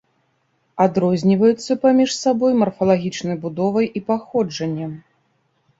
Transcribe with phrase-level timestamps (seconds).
[0.85, 4.91] Адрозніваюцца паміж сабой марфалагічнай будовай і паходжаннем.